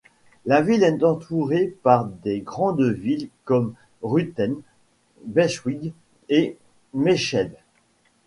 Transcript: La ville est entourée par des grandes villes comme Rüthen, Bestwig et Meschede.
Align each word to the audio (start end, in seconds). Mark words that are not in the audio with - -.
La 0.47 0.63
ville 0.63 0.81
est 0.83 1.03
entourée 1.03 1.77
par 1.83 2.05
des 2.07 2.39
grandes 2.41 2.81
villes 2.81 3.29
comme 3.45 3.75
Rüthen, 4.01 4.55
Bestwig 5.25 5.93
et 6.27 6.57
Meschede. 6.95 7.55